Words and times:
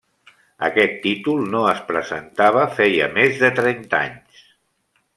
Aquest 0.67 0.95
títol 1.03 1.43
no 1.57 1.61
es 1.73 1.83
presentava 1.91 2.65
feia 2.81 3.13
més 3.21 3.39
de 3.45 3.55
trenta 3.63 4.01
anys. 4.11 4.45